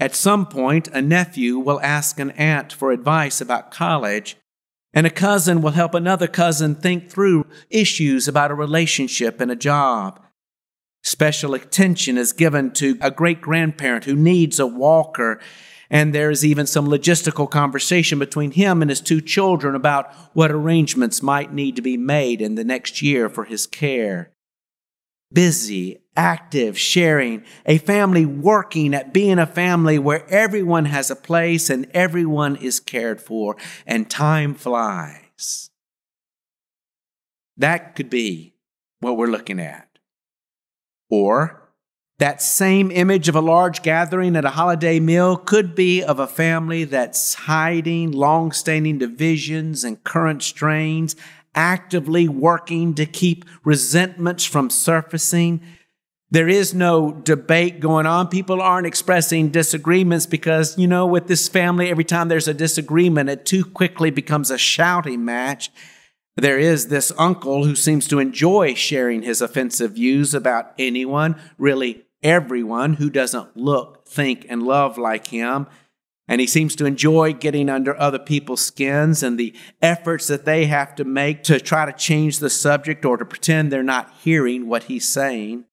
At 0.00 0.14
some 0.14 0.46
point, 0.46 0.88
a 0.88 1.02
nephew 1.02 1.58
will 1.58 1.80
ask 1.82 2.18
an 2.18 2.30
aunt 2.32 2.72
for 2.72 2.90
advice 2.90 3.42
about 3.42 3.70
college. 3.70 4.36
And 4.94 5.06
a 5.06 5.10
cousin 5.10 5.60
will 5.60 5.72
help 5.72 5.92
another 5.94 6.28
cousin 6.28 6.76
think 6.76 7.10
through 7.10 7.46
issues 7.68 8.28
about 8.28 8.52
a 8.52 8.54
relationship 8.54 9.40
and 9.40 9.50
a 9.50 9.56
job. 9.56 10.20
Special 11.02 11.52
attention 11.52 12.16
is 12.16 12.32
given 12.32 12.70
to 12.74 12.96
a 13.00 13.10
great 13.10 13.40
grandparent 13.40 14.04
who 14.04 14.14
needs 14.14 14.58
a 14.60 14.66
walker. 14.66 15.40
And 15.90 16.14
there 16.14 16.30
is 16.30 16.44
even 16.44 16.66
some 16.66 16.86
logistical 16.86 17.50
conversation 17.50 18.18
between 18.18 18.52
him 18.52 18.80
and 18.80 18.90
his 18.90 19.00
two 19.00 19.20
children 19.20 19.74
about 19.74 20.14
what 20.32 20.50
arrangements 20.50 21.22
might 21.22 21.52
need 21.52 21.76
to 21.76 21.82
be 21.82 21.96
made 21.96 22.40
in 22.40 22.54
the 22.54 22.64
next 22.64 23.02
year 23.02 23.28
for 23.28 23.44
his 23.44 23.66
care. 23.66 24.33
Busy, 25.34 25.98
active, 26.16 26.78
sharing, 26.78 27.44
a 27.66 27.78
family 27.78 28.24
working 28.24 28.94
at 28.94 29.12
being 29.12 29.38
a 29.38 29.46
family 29.46 29.98
where 29.98 30.26
everyone 30.30 30.86
has 30.86 31.10
a 31.10 31.16
place 31.16 31.68
and 31.68 31.86
everyone 31.92 32.56
is 32.56 32.80
cared 32.80 33.20
for, 33.20 33.56
and 33.86 34.08
time 34.08 34.54
flies. 34.54 35.70
That 37.56 37.96
could 37.96 38.10
be 38.10 38.54
what 39.00 39.16
we're 39.16 39.26
looking 39.26 39.60
at. 39.60 39.88
Or 41.10 41.64
that 42.18 42.40
same 42.40 42.92
image 42.92 43.28
of 43.28 43.34
a 43.34 43.40
large 43.40 43.82
gathering 43.82 44.36
at 44.36 44.44
a 44.44 44.50
holiday 44.50 45.00
meal 45.00 45.36
could 45.36 45.74
be 45.74 46.02
of 46.02 46.20
a 46.20 46.28
family 46.28 46.84
that's 46.84 47.34
hiding 47.34 48.12
long 48.12 48.52
standing 48.52 48.98
divisions 48.98 49.82
and 49.82 50.02
current 50.04 50.42
strains, 50.42 51.16
actively 51.54 52.28
working 52.28 52.94
to 52.94 53.06
keep 53.06 53.44
resentments 53.64 54.44
from 54.44 54.70
surfacing 54.70 55.60
there 56.34 56.48
is 56.48 56.74
no 56.74 57.12
debate 57.12 57.78
going 57.78 58.06
on. 58.06 58.26
People 58.26 58.60
aren't 58.60 58.88
expressing 58.88 59.50
disagreements 59.50 60.26
because, 60.26 60.76
you 60.76 60.88
know, 60.88 61.06
with 61.06 61.28
this 61.28 61.46
family, 61.46 61.90
every 61.90 62.02
time 62.02 62.26
there's 62.26 62.48
a 62.48 62.54
disagreement, 62.54 63.30
it 63.30 63.46
too 63.46 63.64
quickly 63.64 64.10
becomes 64.10 64.50
a 64.50 64.58
shouting 64.58 65.24
match. 65.24 65.70
There 66.36 66.58
is 66.58 66.88
this 66.88 67.12
uncle 67.16 67.64
who 67.64 67.76
seems 67.76 68.08
to 68.08 68.18
enjoy 68.18 68.74
sharing 68.74 69.22
his 69.22 69.40
offensive 69.40 69.92
views 69.92 70.34
about 70.34 70.72
anyone, 70.76 71.36
really 71.56 72.04
everyone 72.20 72.94
who 72.94 73.10
doesn't 73.10 73.56
look, 73.56 74.08
think, 74.08 74.44
and 74.48 74.64
love 74.64 74.98
like 74.98 75.28
him. 75.28 75.68
And 76.26 76.40
he 76.40 76.46
seems 76.46 76.74
to 76.76 76.86
enjoy 76.86 77.34
getting 77.34 77.68
under 77.68 77.98
other 78.00 78.18
people's 78.18 78.64
skins 78.64 79.22
and 79.22 79.38
the 79.38 79.54
efforts 79.82 80.26
that 80.28 80.46
they 80.46 80.66
have 80.66 80.94
to 80.94 81.04
make 81.04 81.42
to 81.44 81.60
try 81.60 81.84
to 81.84 81.92
change 81.92 82.38
the 82.38 82.48
subject 82.48 83.04
or 83.04 83.18
to 83.18 83.26
pretend 83.26 83.70
they're 83.70 83.82
not 83.82 84.12
hearing 84.22 84.66
what 84.66 84.84
he's 84.84 85.06
saying. 85.06 85.64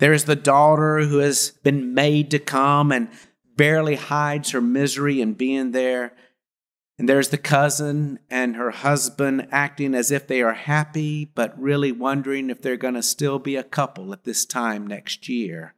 There 0.00 0.12
is 0.12 0.24
the 0.24 0.36
daughter 0.36 1.00
who 1.00 1.18
has 1.18 1.52
been 1.62 1.94
made 1.94 2.30
to 2.32 2.40
come 2.40 2.90
and 2.90 3.08
barely 3.56 3.94
hides 3.94 4.50
her 4.50 4.60
misery 4.60 5.20
in 5.20 5.34
being 5.34 5.70
there. 5.70 6.14
And 6.98 7.08
there's 7.08 7.28
the 7.28 7.38
cousin 7.38 8.20
and 8.30 8.56
her 8.56 8.70
husband 8.70 9.48
acting 9.50 9.94
as 9.94 10.10
if 10.10 10.26
they 10.26 10.42
are 10.42 10.54
happy, 10.54 11.24
but 11.24 11.60
really 11.60 11.92
wondering 11.92 12.50
if 12.50 12.60
they're 12.60 12.76
going 12.76 12.94
to 12.94 13.02
still 13.02 13.38
be 13.38 13.56
a 13.56 13.64
couple 13.64 14.12
at 14.12 14.24
this 14.24 14.44
time 14.44 14.86
next 14.86 15.28
year. 15.28 15.74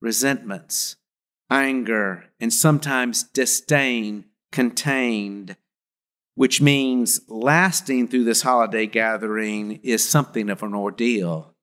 Resentments, 0.00 0.96
anger, 1.50 2.24
and 2.40 2.52
sometimes 2.52 3.22
disdain 3.22 4.24
contained, 4.52 5.56
which 6.34 6.60
means 6.60 7.20
lasting 7.28 8.08
through 8.08 8.24
this 8.24 8.42
holiday 8.42 8.86
gathering 8.86 9.80
is 9.82 10.08
something 10.08 10.50
of 10.50 10.62
an 10.62 10.74
ordeal 10.74 11.54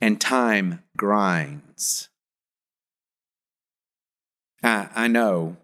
and 0.00 0.20
time 0.20 0.82
grinds. 0.96 2.08
I, 4.62 4.88
I 4.94 5.08
know, 5.08 5.56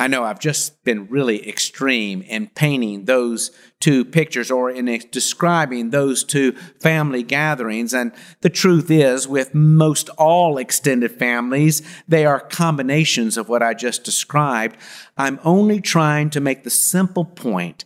I 0.00 0.06
know 0.06 0.24
I've 0.24 0.40
just 0.40 0.82
been 0.82 1.08
really 1.08 1.46
extreme 1.46 2.22
in 2.22 2.46
painting 2.54 3.04
those 3.04 3.50
two 3.80 4.02
pictures 4.02 4.50
or 4.50 4.70
in 4.70 4.86
describing 5.10 5.90
those 5.90 6.24
two 6.24 6.52
family 6.80 7.22
gatherings. 7.22 7.92
And 7.92 8.12
the 8.40 8.48
truth 8.48 8.90
is, 8.90 9.28
with 9.28 9.54
most 9.54 10.08
all 10.16 10.56
extended 10.56 11.12
families, 11.12 11.82
they 12.08 12.24
are 12.24 12.40
combinations 12.40 13.36
of 13.36 13.50
what 13.50 13.62
I 13.62 13.74
just 13.74 14.02
described. 14.02 14.78
I'm 15.18 15.38
only 15.44 15.82
trying 15.82 16.30
to 16.30 16.40
make 16.40 16.64
the 16.64 16.70
simple 16.70 17.26
point 17.26 17.84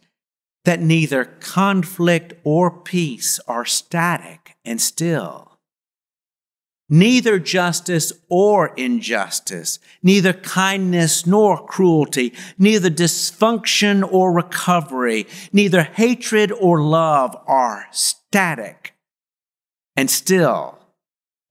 that 0.65 0.81
neither 0.81 1.25
conflict 1.25 2.35
or 2.45 2.71
peace 2.71 3.41
are 3.49 3.65
static 3.65 4.55
and 4.65 4.81
still 4.81 5.54
neither 6.89 7.39
justice 7.39 8.13
or 8.29 8.69
injustice, 8.77 9.79
neither 10.03 10.33
kindness 10.33 11.27
nor 11.27 11.65
cruelty, 11.67 12.33
neither 12.59 12.91
dysfunction 12.91 14.07
or 14.13 14.33
recovery, 14.33 15.27
neither 15.53 15.83
hatred 15.83 16.53
or 16.53 16.83
love 16.83 17.37
are 17.47 17.87
static. 17.91 18.95
And 19.97 20.11
still, 20.11 20.79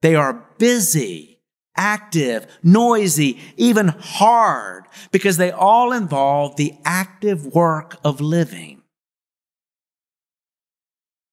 they 0.02 0.16
are 0.16 0.46
busy, 0.58 1.40
active, 1.75 2.46
noisy, 2.62 3.40
even 3.58 3.88
hard, 3.88 4.86
because 5.12 5.38
they 5.38 5.52
all 5.52 5.92
involve 5.92 6.56
the 6.56 6.75
active 6.86 7.56
work 7.56 7.98
of 8.04 8.22
living. 8.22 8.82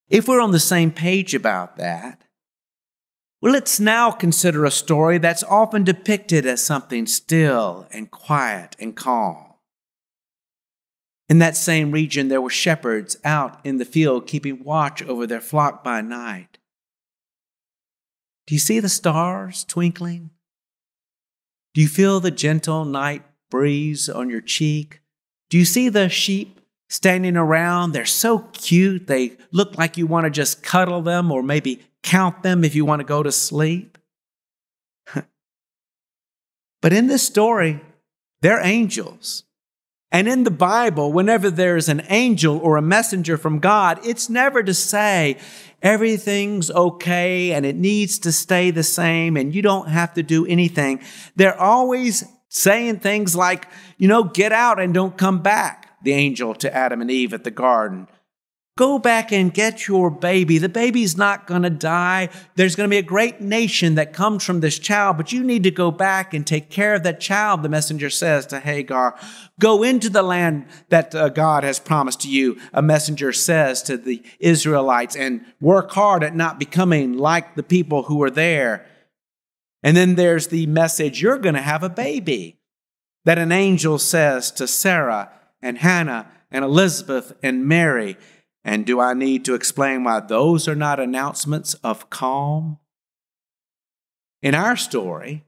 If 0.09 0.26
we're 0.26 0.40
on 0.40 0.52
the 0.52 0.59
same 0.59 0.90
page 0.90 1.35
about 1.35 1.76
that, 1.76 2.23
well, 3.40 3.52
let's 3.52 3.80
now 3.80 4.11
consider 4.11 4.64
a 4.64 4.70
story 4.70 5.18
that's 5.18 5.42
often 5.44 5.82
depicted 5.82 6.44
as 6.44 6.62
something 6.62 7.06
still 7.06 7.87
and 7.90 8.11
quiet 8.11 8.76
and 8.78 8.94
calm. 8.94 9.47
In 11.28 11.38
that 11.38 11.56
same 11.56 11.92
region, 11.92 12.28
there 12.28 12.40
were 12.40 12.50
shepherds 12.50 13.16
out 13.25 13.64
in 13.64 13.78
the 13.78 13.85
field 13.85 14.26
keeping 14.26 14.64
watch 14.64 15.02
over 15.02 15.26
their 15.26 15.40
flock 15.40 15.82
by 15.82 16.00
night. 16.00 16.59
Do 18.47 18.54
you 18.54 18.59
see 18.59 18.80
the 18.80 18.88
stars 18.88 19.64
twinkling? 19.64 20.30
Do 21.73 21.80
you 21.80 21.88
feel 21.88 22.18
the 22.18 22.32
gentle 22.32 22.85
night 22.85 23.23
breeze 23.49 24.09
on 24.09 24.28
your 24.28 24.40
cheek? 24.40 25.00
Do 25.50 25.56
you 25.56 25.64
see 25.64 25.88
the 25.88 26.09
sheep 26.09 26.61
standing 26.88 27.37
around? 27.37 27.92
They're 27.92 28.06
so 28.06 28.40
cute. 28.52 29.06
They 29.06 29.37
look 29.52 29.78
like 29.78 29.97
you 29.97 30.09
want 30.09 30.25
to 30.25 30.30
just 30.30 30.64
cuddle 30.64 31.00
them 31.00 31.30
or 31.30 31.44
maybe 31.44 31.82
count 32.02 32.42
them 32.42 32.64
if 32.64 32.75
you 32.75 32.85
want 32.85 33.00
to 33.00 33.04
go 33.04 33.23
to 33.23 33.33
sleep. 33.33 33.99
but 36.83 36.92
in 36.92 37.07
this 37.07 37.23
story, 37.23 37.80
they're 38.40 38.64
angels. 38.64 39.45
And 40.12 40.26
in 40.26 40.42
the 40.42 40.50
Bible, 40.50 41.12
whenever 41.12 41.50
there's 41.50 41.88
an 41.88 42.02
angel 42.09 42.59
or 42.59 42.76
a 42.76 42.83
messenger 42.83 43.37
from 43.37 43.61
God, 43.61 44.00
it's 44.04 44.28
never 44.28 44.62
to 44.62 44.75
say 44.75 45.38
everything's 45.83 46.71
okay 46.71 47.52
and 47.52 47.64
it 47.64 47.76
needs 47.76 48.19
to 48.21 48.33
stay 48.33 48.73
the 48.73 48.83
same 48.83 49.37
and 49.37 49.54
you 49.54 49.62
don't 49.62 49.88
have 49.88 50.14
to 50.14 50.23
do 50.23 50.45
anything. 50.47 51.00
They're 51.37 51.59
always 51.59 52.25
saying 52.49 52.99
things 52.99 53.37
like, 53.37 53.69
you 53.99 54.09
know, 54.09 54.25
get 54.25 54.52
out 54.52 54.80
and 54.80 54.92
don't 54.92 55.16
come 55.16 55.42
back, 55.42 55.97
the 56.02 56.12
angel 56.12 56.54
to 56.57 56.75
Adam 56.75 57.00
and 57.00 57.11
Eve 57.11 57.33
at 57.33 57.45
the 57.45 57.52
garden. 57.52 58.09
Go 58.80 58.99
back 58.99 59.30
and 59.30 59.52
get 59.52 59.87
your 59.87 60.10
baby. 60.10 60.56
The 60.56 60.70
baby's 60.70 61.14
not 61.14 61.46
going 61.46 61.64
to 61.64 61.68
die. 61.68 62.30
There's 62.54 62.75
going 62.75 62.88
to 62.88 62.90
be 62.90 62.96
a 62.96 63.02
great 63.02 63.38
nation 63.38 63.96
that 63.96 64.14
comes 64.14 64.42
from 64.42 64.60
this 64.60 64.78
child, 64.78 65.18
but 65.18 65.32
you 65.32 65.44
need 65.44 65.64
to 65.64 65.70
go 65.70 65.90
back 65.90 66.32
and 66.32 66.46
take 66.46 66.70
care 66.70 66.94
of 66.94 67.02
that 67.02 67.20
child, 67.20 67.62
the 67.62 67.68
messenger 67.68 68.08
says 68.08 68.46
to 68.46 68.58
Hagar. 68.58 69.18
Go 69.58 69.82
into 69.82 70.08
the 70.08 70.22
land 70.22 70.64
that 70.88 71.14
uh, 71.14 71.28
God 71.28 71.62
has 71.62 71.78
promised 71.78 72.22
to 72.22 72.30
you, 72.30 72.58
a 72.72 72.80
messenger 72.80 73.34
says 73.34 73.82
to 73.82 73.99
the 73.99 74.22
Israelites, 74.38 75.14
and 75.14 75.44
work 75.60 75.90
hard 75.90 76.25
at 76.25 76.34
not 76.34 76.58
becoming 76.58 77.18
like 77.18 77.56
the 77.56 77.62
people 77.62 78.04
who 78.04 78.22
are 78.22 78.30
there. 78.30 78.87
And 79.82 79.94
then 79.94 80.14
there's 80.14 80.46
the 80.46 80.64
message 80.64 81.20
you're 81.20 81.37
going 81.37 81.54
to 81.54 81.60
have 81.60 81.82
a 81.82 81.90
baby 81.90 82.58
that 83.26 83.37
an 83.37 83.52
angel 83.52 83.99
says 83.99 84.50
to 84.52 84.66
Sarah 84.66 85.30
and 85.60 85.76
Hannah 85.76 86.32
and 86.50 86.64
Elizabeth 86.64 87.34
and 87.42 87.66
Mary. 87.66 88.16
And 88.64 88.84
do 88.84 89.00
I 89.00 89.14
need 89.14 89.44
to 89.46 89.54
explain 89.54 90.04
why 90.04 90.20
those 90.20 90.68
are 90.68 90.74
not 90.74 91.00
announcements 91.00 91.74
of 91.74 92.10
calm? 92.10 92.78
In 94.42 94.54
our 94.54 94.76
story, 94.76 95.44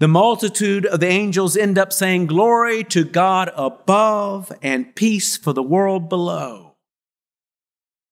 the 0.00 0.08
multitude 0.08 0.84
of 0.86 1.00
the 1.00 1.06
angels 1.06 1.56
end 1.56 1.78
up 1.78 1.92
saying, 1.92 2.26
Glory 2.26 2.84
to 2.84 3.04
God 3.04 3.52
above 3.54 4.50
and 4.60 4.94
peace 4.96 5.36
for 5.36 5.52
the 5.52 5.62
world 5.62 6.08
below. 6.08 6.74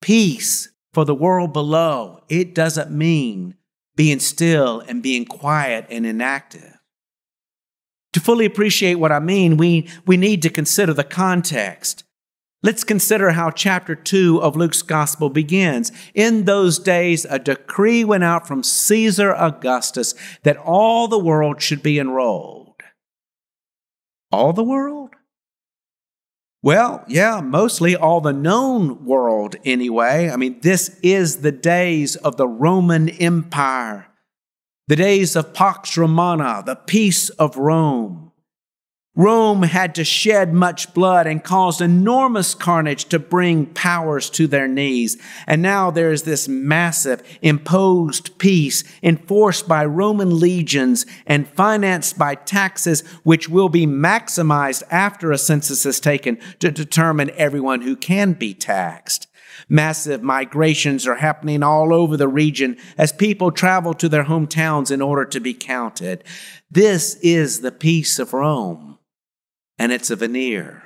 Peace 0.01 0.69
for 0.93 1.05
the 1.05 1.15
world 1.15 1.53
below. 1.53 2.23
It 2.29 2.55
doesn't 2.55 2.91
mean 2.91 3.57
being 3.97 4.21
still 4.21 4.81
and 4.81 5.03
being 5.03 5.25
quiet 5.25 5.87
and 5.91 6.07
inactive. 6.07 6.79
To 8.13 8.21
fully 8.21 8.45
appreciate 8.45 8.95
what 8.95 9.13
I 9.13 9.21
mean, 9.21 9.57
we, 9.57 9.89
we 10.07 10.17
need 10.17 10.43
to 10.43 10.51
consider 10.51 10.93
the 10.93 11.05
context. 11.05 12.05
Let's 12.63 12.85
consider 12.85 13.31
how 13.31 13.51
chapter 13.51 13.95
2 13.95 14.43
of 14.43 14.55
Luke's 14.55 14.83
gospel 14.83 15.31
begins. 15.31 15.93
In 16.15 16.45
those 16.45 16.79
days, 16.79 17.25
a 17.25 17.39
decree 17.39 18.05
went 18.05 18.25
out 18.25 18.47
from 18.47 18.63
Caesar 18.63 19.35
Augustus 19.35 20.15
that 20.43 20.59
all 20.59 21.09
the 21.09 21.19
world 21.19 21.63
should 21.63 21.83
be 21.83 21.99
enrolled. 21.99 22.83
All 24.31 24.53
the 24.53 24.65
world? 24.65 25.15
Well, 26.63 27.05
yeah, 27.09 27.41
mostly 27.41 27.97
all 27.97 28.21
the 28.21 28.35
known 28.35 29.07
world 29.07 29.57
anyway. 29.65 30.29
I 30.29 30.37
mean, 30.37 30.61
this 30.61 31.01
is 31.03 31.41
the 31.41 31.53
days 31.53 32.17
of 32.17 32.37
the 32.37 32.47
Roman 32.47 33.09
Empire 33.09 34.11
the 34.91 34.97
days 34.97 35.37
of 35.37 35.55
Pax 35.55 35.97
Romana, 35.97 36.65
the 36.67 36.75
peace 36.75 37.29
of 37.29 37.57
Rome. 37.57 38.30
Rome 39.17 39.65
had 39.65 39.97
to 39.97 40.05
shed 40.05 40.55
much 40.55 40.95
blood 40.95 41.27
and 41.27 41.43
caused 41.43 41.81
enormous 41.81 42.55
carnage 42.55 43.07
to 43.07 43.19
bring 43.19 43.67
powers 43.67 44.31
to 44.31 44.47
their 44.47 44.69
knees. 44.69 45.21
And 45.49 45.61
now 45.61 45.91
there 45.91 46.13
is 46.13 46.23
this 46.23 46.47
massive 46.47 47.23
imposed 47.43 48.39
peace 48.39 48.85
enforced 49.03 49.67
by 49.67 49.85
Roman 49.85 50.39
legions 50.39 51.07
and 51.27 51.49
financed 51.49 52.19
by 52.19 52.37
taxes, 52.37 53.01
which 53.25 53.49
will 53.49 53.69
be 53.69 53.85
maximized 53.85 54.85
after 54.91 55.33
a 55.33 55.39
census 55.39 55.85
is 55.85 55.99
taken 55.99 56.39
to 56.61 56.71
determine 56.71 57.31
everyone 57.31 57.83
who 57.83 57.97
can 57.97 58.33
be 58.35 58.55
taxed. 58.55 59.27
Massive 59.69 60.23
migrations 60.23 61.07
are 61.07 61.17
happening 61.17 61.63
all 61.63 61.93
over 61.93 62.17
the 62.17 62.29
region 62.29 62.77
as 62.97 63.13
people 63.13 63.51
travel 63.51 63.93
to 63.95 64.09
their 64.09 64.25
hometowns 64.25 64.91
in 64.91 65.03
order 65.03 65.25
to 65.25 65.41
be 65.41 65.55
counted. 65.55 66.25
This 66.71 67.17
is 67.17 67.61
the 67.61 67.73
peace 67.73 68.19
of 68.19 68.33
Rome, 68.33 68.90
and 69.81 69.93
it's 69.93 70.11
a 70.11 70.17
veneer. 70.17 70.83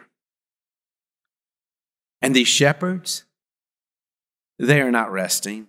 And 2.22 2.34
these 2.34 2.46
shepherds, 2.46 3.24
they 4.56 4.80
are 4.80 4.92
not 4.92 5.10
resting. 5.10 5.66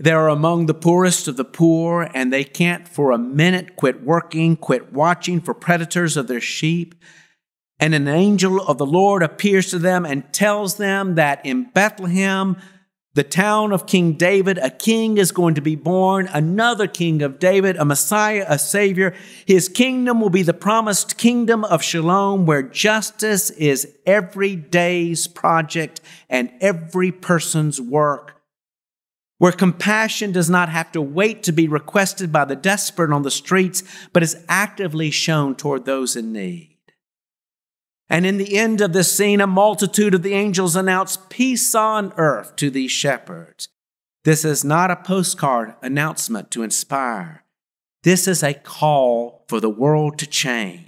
They 0.00 0.10
are 0.10 0.28
among 0.28 0.66
the 0.66 0.74
poorest 0.74 1.28
of 1.28 1.36
the 1.36 1.44
poor, 1.44 2.10
and 2.12 2.32
they 2.32 2.42
can't 2.42 2.88
for 2.88 3.12
a 3.12 3.18
minute 3.18 3.76
quit 3.76 4.02
working, 4.02 4.56
quit 4.56 4.92
watching 4.92 5.40
for 5.40 5.54
predators 5.54 6.16
of 6.16 6.26
their 6.26 6.40
sheep. 6.40 6.96
And 7.78 7.94
an 7.94 8.08
angel 8.08 8.60
of 8.60 8.78
the 8.78 8.86
Lord 8.86 9.22
appears 9.22 9.70
to 9.70 9.78
them 9.78 10.04
and 10.04 10.32
tells 10.32 10.76
them 10.76 11.14
that 11.14 11.46
in 11.46 11.70
Bethlehem, 11.70 12.56
the 13.14 13.24
town 13.24 13.72
of 13.72 13.86
King 13.86 14.12
David, 14.12 14.58
a 14.58 14.70
king 14.70 15.18
is 15.18 15.32
going 15.32 15.54
to 15.54 15.60
be 15.60 15.74
born, 15.74 16.28
another 16.32 16.86
king 16.86 17.22
of 17.22 17.38
David, 17.38 17.76
a 17.76 17.84
Messiah, 17.84 18.44
a 18.48 18.58
Savior. 18.58 19.14
His 19.46 19.68
kingdom 19.68 20.20
will 20.20 20.30
be 20.30 20.42
the 20.42 20.54
promised 20.54 21.18
kingdom 21.18 21.64
of 21.64 21.82
shalom, 21.82 22.46
where 22.46 22.62
justice 22.62 23.50
is 23.50 23.92
every 24.06 24.54
day's 24.54 25.26
project 25.26 26.00
and 26.28 26.52
every 26.60 27.10
person's 27.10 27.80
work. 27.80 28.40
Where 29.38 29.52
compassion 29.52 30.32
does 30.32 30.50
not 30.50 30.68
have 30.68 30.92
to 30.92 31.00
wait 31.00 31.42
to 31.44 31.52
be 31.52 31.66
requested 31.66 32.30
by 32.30 32.44
the 32.44 32.56
desperate 32.56 33.12
on 33.12 33.22
the 33.22 33.30
streets, 33.30 33.82
but 34.12 34.22
is 34.22 34.44
actively 34.48 35.10
shown 35.10 35.54
toward 35.54 35.84
those 35.84 36.14
in 36.14 36.32
need. 36.32 36.77
And 38.10 38.24
in 38.24 38.38
the 38.38 38.56
end 38.56 38.80
of 38.80 38.92
this 38.92 39.12
scene, 39.12 39.40
a 39.40 39.46
multitude 39.46 40.14
of 40.14 40.22
the 40.22 40.34
angels 40.34 40.76
announce 40.76 41.18
peace 41.28 41.74
on 41.74 42.12
earth 42.16 42.56
to 42.56 42.70
these 42.70 42.90
shepherds. 42.90 43.68
This 44.24 44.44
is 44.44 44.64
not 44.64 44.90
a 44.90 44.96
postcard 44.96 45.74
announcement 45.82 46.50
to 46.52 46.62
inspire. 46.62 47.44
This 48.02 48.26
is 48.26 48.42
a 48.42 48.54
call 48.54 49.44
for 49.48 49.60
the 49.60 49.70
world 49.70 50.18
to 50.18 50.26
change. 50.26 50.87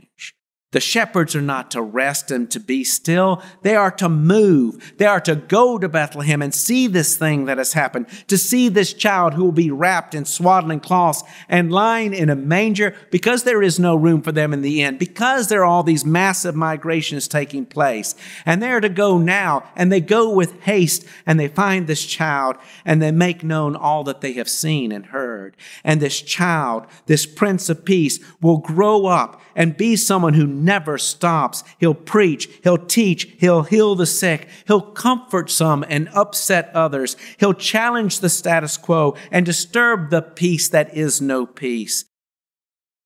The 0.73 0.81
shepherds 0.81 1.35
are 1.35 1.43
not 1.43 1.73
to 1.73 1.83
rest 1.83 2.31
and 2.31 2.49
to 2.53 2.61
be 2.61 2.85
still. 2.85 3.43
They 3.63 3.75
are 3.75 3.91
to 3.93 4.09
move. 4.09 4.93
They 4.99 5.07
are 5.07 5.21
to 5.23 5.35
go 5.35 5.79
to 5.79 5.89
Bethlehem 5.89 6.43
and 6.43 6.55
see 6.55 6.87
this 6.87 7.17
thing 7.17 7.47
that 7.47 7.59
has 7.59 7.73
happened, 7.73 8.07
to 8.29 8.39
see 8.39 8.69
this 8.69 8.93
child 8.93 9.35
who 9.35 9.47
will 9.47 9.53
be 9.53 9.73
wrapped 9.73 10.15
in 10.15 10.25
swaddling 10.25 10.79
cloths 10.79 11.25
and 11.49 11.73
lying 11.73 12.15
in 12.15 12.31
a 12.31 12.37
manger 12.37 12.95
because 13.11 13.43
there 13.43 13.65
is 13.65 13.81
no 13.81 13.97
room 13.97 14.23
for 14.23 14.31
them 14.31 14.53
in 14.53 14.63
the 14.63 14.81
inn, 14.83 14.97
because 14.97 15.49
there 15.49 15.63
are 15.63 15.65
all 15.65 15.83
these 15.83 16.05
massive 16.05 16.55
migrations 16.55 17.27
taking 17.27 17.67
place. 17.67 18.15
And 18.47 18.63
they 18.63 18.71
are 18.71 18.81
to 18.81 18.89
go 18.89 19.19
now, 19.19 19.69
and 19.75 19.91
they 19.91 20.01
go 20.01 20.31
with 20.31 20.61
haste, 20.61 21.05
and 21.27 21.41
they 21.41 21.49
find 21.49 21.89
this 21.89 22.07
child, 22.07 22.57
and 22.85 23.03
they 23.03 23.11
make 23.11 23.43
known 23.43 23.75
all 23.75 24.05
that 24.05 24.21
they 24.21 24.35
have 24.35 24.49
seen 24.49 24.93
and 24.93 25.07
heard. 25.07 25.57
And 25.83 26.01
this 26.01 26.21
child, 26.21 26.87
this 27.07 27.27
Prince 27.27 27.69
of 27.69 27.85
Peace, 27.85 28.21
will 28.41 28.59
grow 28.59 29.07
up 29.07 29.43
and 29.55 29.77
be 29.77 29.97
someone 29.97 30.35
who 30.35 30.47
never 30.47 30.99
stops. 30.99 31.65
He'll 31.79 31.95
preach, 31.95 32.49
he'll 32.63 32.79
teach, 32.79 33.25
he'll 33.39 33.63
heal 33.63 33.95
the 33.95 34.07
sick, 34.07 34.49
he'll 34.67 34.81
comfort 34.81 35.51
some 35.51 35.85
and 35.89 36.09
upset 36.15 36.71
others. 36.75 37.17
He'll 37.39 37.55
challenge 37.55 38.21
the 38.21 38.29
status 38.29 38.77
quo 38.77 39.17
and 39.31 39.45
disturb 39.47 40.11
the 40.11 40.23
peace 40.23 40.69
that 40.69 40.97
is 40.97 41.21
no 41.21 41.47
peace. 41.47 42.05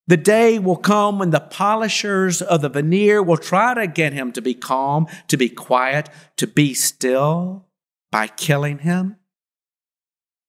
The 0.07 0.17
day 0.19 0.59
will 0.59 0.77
come 0.77 1.19
when 1.19 1.31
the 1.31 1.41
polishers 1.41 2.43
of 2.43 2.61
the 2.61 2.69
veneer 2.69 3.23
will 3.23 3.39
try 3.39 3.73
to 3.73 3.87
get 3.87 4.13
him 4.13 4.33
to 4.33 4.43
be 4.43 4.53
calm, 4.53 5.07
to 5.29 5.37
be 5.39 5.49
quiet, 5.49 6.11
to 6.37 6.47
be 6.47 6.75
still 6.75 7.67
by 8.13 8.27
killing 8.27 8.81
him. 8.81 9.17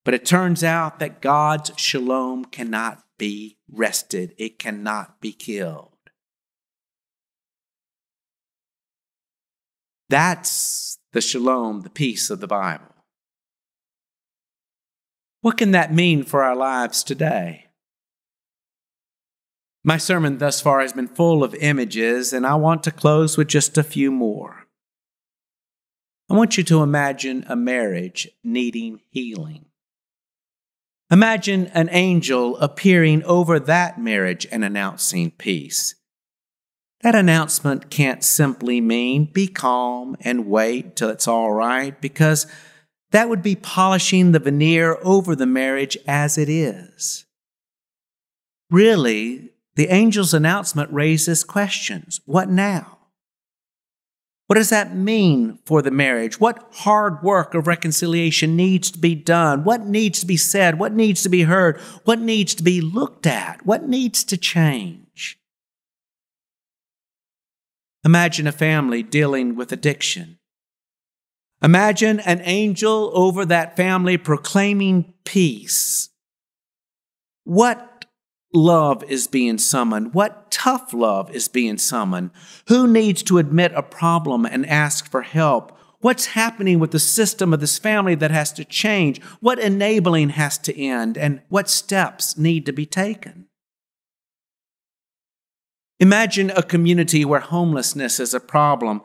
But 0.04 0.14
it 0.14 0.26
turns 0.26 0.62
out 0.62 0.98
that 0.98 1.22
God's 1.22 1.72
shalom 1.76 2.44
cannot 2.44 3.02
be 3.18 3.58
rested, 3.70 4.34
it 4.38 4.58
cannot 4.58 5.20
be 5.20 5.32
killed. 5.32 5.92
That's 10.08 10.98
the 11.12 11.20
shalom, 11.20 11.80
the 11.80 11.90
peace 11.90 12.30
of 12.30 12.40
the 12.40 12.46
Bible. 12.46 12.94
What 15.40 15.56
can 15.56 15.72
that 15.72 15.94
mean 15.94 16.24
for 16.24 16.42
our 16.42 16.56
lives 16.56 17.02
today? 17.02 17.66
My 19.84 19.98
sermon 19.98 20.38
thus 20.38 20.60
far 20.60 20.80
has 20.80 20.92
been 20.92 21.06
full 21.06 21.44
of 21.44 21.54
images, 21.54 22.32
and 22.32 22.44
I 22.44 22.56
want 22.56 22.82
to 22.84 22.90
close 22.90 23.36
with 23.36 23.46
just 23.46 23.78
a 23.78 23.84
few 23.84 24.10
more. 24.10 24.66
I 26.28 26.34
want 26.34 26.58
you 26.58 26.64
to 26.64 26.82
imagine 26.82 27.44
a 27.48 27.54
marriage 27.54 28.28
needing 28.42 29.00
healing. 29.10 29.66
Imagine 31.10 31.66
an 31.68 31.88
angel 31.92 32.56
appearing 32.56 33.22
over 33.22 33.60
that 33.60 34.00
marriage 34.00 34.46
and 34.50 34.64
announcing 34.64 35.30
peace. 35.30 35.94
That 37.02 37.14
announcement 37.14 37.90
can't 37.90 38.24
simply 38.24 38.80
mean 38.80 39.26
be 39.32 39.46
calm 39.46 40.16
and 40.20 40.48
wait 40.48 40.96
till 40.96 41.08
it's 41.10 41.28
all 41.28 41.52
right, 41.52 42.00
because 42.00 42.46
that 43.12 43.28
would 43.28 43.42
be 43.42 43.54
polishing 43.54 44.32
the 44.32 44.40
veneer 44.40 44.98
over 45.02 45.36
the 45.36 45.46
marriage 45.46 45.96
as 46.08 46.36
it 46.36 46.48
is. 46.48 47.24
Really, 48.68 49.50
the 49.76 49.88
angel's 49.88 50.34
announcement 50.34 50.92
raises 50.92 51.44
questions. 51.44 52.20
What 52.24 52.48
now? 52.48 52.95
What 54.46 54.56
does 54.56 54.70
that 54.70 54.94
mean 54.94 55.58
for 55.64 55.82
the 55.82 55.90
marriage? 55.90 56.38
What 56.38 56.68
hard 56.72 57.22
work 57.22 57.54
of 57.54 57.66
reconciliation 57.66 58.54
needs 58.54 58.92
to 58.92 58.98
be 58.98 59.14
done? 59.14 59.64
What 59.64 59.86
needs 59.86 60.20
to 60.20 60.26
be 60.26 60.36
said? 60.36 60.78
What 60.78 60.92
needs 60.92 61.24
to 61.24 61.28
be 61.28 61.42
heard? 61.42 61.80
What 62.04 62.20
needs 62.20 62.54
to 62.54 62.62
be 62.62 62.80
looked 62.80 63.26
at? 63.26 63.66
What 63.66 63.88
needs 63.88 64.22
to 64.24 64.36
change? 64.36 65.38
Imagine 68.04 68.46
a 68.46 68.52
family 68.52 69.02
dealing 69.02 69.56
with 69.56 69.72
addiction. 69.72 70.38
Imagine 71.60 72.20
an 72.20 72.40
angel 72.44 73.10
over 73.14 73.44
that 73.44 73.76
family 73.76 74.16
proclaiming 74.16 75.12
peace. 75.24 76.10
What 77.42 77.95
love 78.52 79.04
is 79.04 79.26
being 79.26 79.58
summoned? 79.58 80.14
What 80.14 80.50
tough 80.50 80.92
love 80.92 81.30
is 81.30 81.48
being 81.48 81.78
summoned? 81.78 82.30
Who 82.68 82.86
needs 82.86 83.22
to 83.24 83.38
admit 83.38 83.72
a 83.74 83.82
problem 83.82 84.46
and 84.46 84.66
ask 84.66 85.10
for 85.10 85.22
help? 85.22 85.76
What's 86.00 86.26
happening 86.26 86.78
with 86.78 86.90
the 86.90 86.98
system 86.98 87.52
of 87.52 87.60
this 87.60 87.78
family 87.78 88.14
that 88.16 88.30
has 88.30 88.52
to 88.54 88.64
change? 88.64 89.20
What 89.40 89.58
enabling 89.58 90.30
has 90.30 90.58
to 90.58 90.78
end? 90.78 91.18
And 91.18 91.42
what 91.48 91.68
steps 91.68 92.36
need 92.38 92.66
to 92.66 92.72
be 92.72 92.86
taken? 92.86 93.46
Imagine 95.98 96.50
a 96.50 96.62
community 96.62 97.24
where 97.24 97.40
homelessness 97.40 98.20
is 98.20 98.34
a 98.34 98.40
problem 98.40 99.00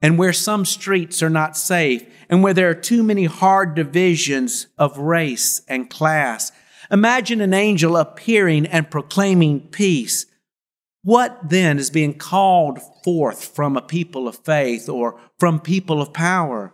and 0.00 0.18
where 0.18 0.32
some 0.32 0.64
streets 0.64 1.22
are 1.22 1.30
not 1.30 1.56
safe 1.56 2.04
and 2.28 2.42
where 2.42 2.52
there 2.52 2.68
are 2.68 2.74
too 2.74 3.04
many 3.04 3.26
hard 3.26 3.76
divisions 3.76 4.66
of 4.76 4.98
race 4.98 5.62
and 5.68 5.88
class. 5.88 6.50
Imagine 6.92 7.40
an 7.40 7.54
angel 7.54 7.96
appearing 7.96 8.66
and 8.66 8.90
proclaiming 8.90 9.60
peace. 9.68 10.26
What 11.02 11.48
then 11.48 11.78
is 11.78 11.88
being 11.88 12.18
called 12.18 12.80
forth 13.02 13.46
from 13.46 13.76
a 13.76 13.82
people 13.82 14.28
of 14.28 14.44
faith 14.44 14.90
or 14.90 15.18
from 15.38 15.58
people 15.58 16.02
of 16.02 16.12
power? 16.12 16.72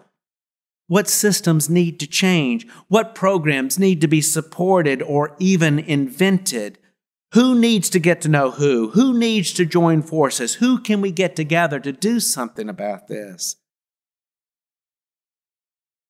What 0.88 1.08
systems 1.08 1.70
need 1.70 2.00
to 2.00 2.06
change? 2.08 2.66
What 2.88 3.14
programs 3.14 3.78
need 3.78 4.00
to 4.00 4.08
be 4.08 4.20
supported 4.20 5.02
or 5.02 5.36
even 5.38 5.78
invented? 5.78 6.78
Who 7.34 7.54
needs 7.56 7.88
to 7.90 8.00
get 8.00 8.20
to 8.22 8.28
know 8.28 8.50
who? 8.50 8.90
Who 8.90 9.16
needs 9.16 9.52
to 9.52 9.64
join 9.64 10.02
forces? 10.02 10.54
Who 10.54 10.80
can 10.80 11.00
we 11.00 11.12
get 11.12 11.36
together 11.36 11.78
to 11.78 11.92
do 11.92 12.18
something 12.18 12.68
about 12.68 13.06
this? 13.06 13.56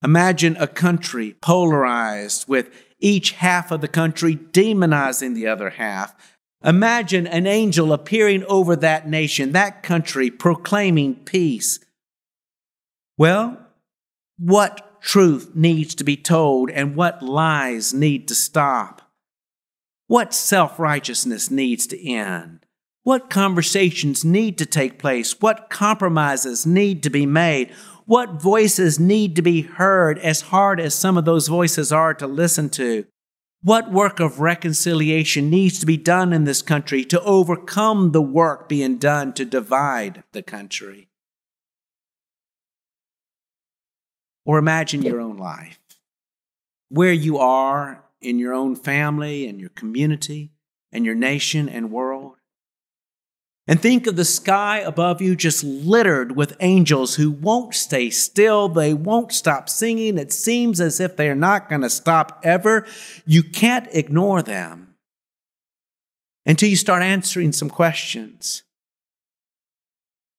Imagine 0.02 0.56
a 0.56 0.68
country 0.68 1.34
polarized 1.42 2.48
with 2.48 2.70
each 2.98 3.32
half 3.32 3.70
of 3.70 3.80
the 3.80 3.88
country 3.88 4.37
demonizing 4.37 5.34
the 5.34 5.46
other 5.46 5.70
half. 5.70 6.14
Imagine 6.64 7.26
an 7.26 7.46
angel 7.46 7.92
appearing 7.92 8.44
over 8.44 8.74
that 8.76 9.08
nation, 9.08 9.52
that 9.52 9.82
country, 9.82 10.30
proclaiming 10.30 11.14
peace. 11.14 11.78
Well, 13.16 13.58
what 14.38 15.00
truth 15.00 15.52
needs 15.54 15.94
to 15.96 16.04
be 16.04 16.16
told 16.16 16.70
and 16.70 16.96
what 16.96 17.22
lies 17.22 17.94
need 17.94 18.26
to 18.28 18.34
stop? 18.34 19.02
What 20.08 20.34
self 20.34 20.78
righteousness 20.78 21.50
needs 21.50 21.87
to 21.88 22.08
end? 22.08 22.66
What 23.04 23.30
conversations 23.30 24.24
need 24.24 24.58
to 24.58 24.66
take 24.66 24.98
place? 24.98 25.40
What 25.40 25.70
compromises 25.70 26.66
need 26.66 27.02
to 27.04 27.11
be 27.11 27.26
made? 27.26 27.72
What 28.08 28.40
voices 28.40 28.98
need 28.98 29.36
to 29.36 29.42
be 29.42 29.60
heard, 29.60 30.18
as 30.20 30.40
hard 30.40 30.80
as 30.80 30.94
some 30.94 31.18
of 31.18 31.26
those 31.26 31.46
voices 31.46 31.92
are 31.92 32.14
to 32.14 32.26
listen 32.26 32.70
to? 32.70 33.04
What 33.62 33.92
work 33.92 34.18
of 34.18 34.40
reconciliation 34.40 35.50
needs 35.50 35.78
to 35.80 35.84
be 35.84 35.98
done 35.98 36.32
in 36.32 36.44
this 36.44 36.62
country 36.62 37.04
to 37.04 37.20
overcome 37.20 38.12
the 38.12 38.22
work 38.22 38.66
being 38.66 38.96
done 38.96 39.34
to 39.34 39.44
divide 39.44 40.22
the 40.32 40.42
country? 40.42 41.10
Or 44.46 44.56
imagine 44.56 45.02
your 45.02 45.20
own 45.20 45.36
life, 45.36 45.78
where 46.88 47.12
you 47.12 47.36
are 47.36 48.04
in 48.22 48.38
your 48.38 48.54
own 48.54 48.74
family 48.74 49.46
and 49.46 49.60
your 49.60 49.68
community 49.68 50.52
and 50.90 51.04
your 51.04 51.14
nation 51.14 51.68
and 51.68 51.92
world. 51.92 52.38
And 53.68 53.83
think 53.83 54.07
of 54.07 54.16
the 54.16 54.24
sky 54.24 54.78
above 54.78 55.20
you 55.20 55.37
just 55.37 55.62
littered 55.62 56.35
with 56.35 56.57
angels 56.61 57.16
who 57.16 57.31
won't 57.31 57.74
stay 57.74 58.09
still. 58.09 58.70
They 58.70 58.94
won't 58.94 59.31
stop 59.31 59.68
singing. 59.68 60.16
It 60.16 60.33
seems 60.33 60.81
as 60.81 61.00
if 61.00 61.16
they 61.16 61.28
are 61.28 61.35
not 61.35 61.68
going 61.68 61.83
to 61.83 61.90
stop 61.90 62.40
ever. 62.42 62.87
You 63.26 63.42
can't 63.42 63.87
ignore 63.92 64.40
them 64.40 64.94
until 66.46 66.70
you 66.70 66.76
start 66.76 67.02
answering 67.02 67.52
some 67.52 67.68
questions. 67.68 68.62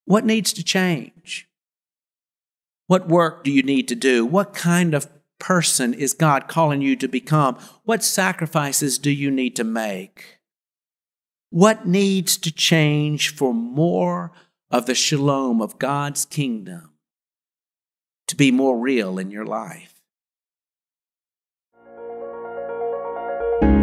What 0.05 0.25
needs 0.25 0.51
to 0.53 0.63
change? 0.63 1.47
What 2.87 3.07
work 3.07 3.43
do 3.43 3.51
you 3.51 3.61
need 3.61 3.87
to 3.89 3.95
do? 3.95 4.25
What 4.25 4.55
kind 4.55 4.95
of 4.95 5.07
person 5.37 5.93
is 5.93 6.13
God 6.13 6.47
calling 6.47 6.81
you 6.81 6.95
to 6.95 7.07
become? 7.07 7.59
What 7.83 8.03
sacrifices 8.03 8.97
do 8.97 9.11
you 9.11 9.29
need 9.29 9.55
to 9.57 9.63
make? 9.63 10.38
What 11.51 11.87
needs 11.87 12.37
to 12.37 12.51
change 12.51 13.33
for 13.33 13.53
more 13.53 14.31
of 14.69 14.85
the 14.85 14.93
shalom 14.93 15.61
of 15.61 15.79
God's 15.79 16.25
kingdom 16.25 16.91
to 18.27 18.35
be 18.35 18.51
more 18.51 18.77
real 18.77 19.17
in 19.17 19.31
your 19.31 19.45
life? 19.45 19.95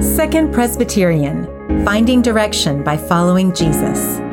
Second 0.01 0.55
Presbyterian 0.55 1.85
Finding 1.85 2.23
Direction 2.23 2.85
by 2.85 2.97
Following 2.97 3.53
Jesus. 3.53 4.26